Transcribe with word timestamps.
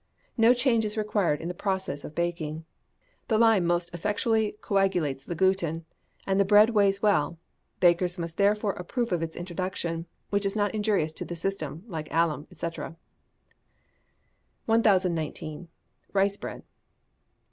No 0.35 0.55
change 0.55 0.83
is 0.83 0.97
required 0.97 1.41
in 1.41 1.47
the 1.47 1.53
process 1.53 2.03
of 2.03 2.15
baking. 2.15 2.65
The 3.27 3.37
lime 3.37 3.65
most 3.67 3.93
effectually 3.93 4.53
coagulates 4.59 5.23
the 5.23 5.35
gluten, 5.35 5.85
and 6.25 6.39
the 6.39 6.43
bread 6.43 6.71
weighs 6.71 7.03
well; 7.03 7.37
bakers 7.79 8.17
must 8.17 8.37
therefore 8.37 8.73
approve 8.73 9.11
of 9.11 9.21
its 9.21 9.35
introduction, 9.35 10.07
which 10.31 10.43
is 10.43 10.55
not 10.55 10.73
injurious 10.73 11.13
to 11.13 11.25
the 11.25 11.35
system, 11.35 11.83
like 11.85 12.11
alum, 12.11 12.47
&c. 12.51 12.65
1019. 14.65 15.67
Rice 16.13 16.35
Bread. 16.35 16.63